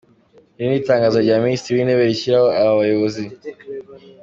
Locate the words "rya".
1.25-1.35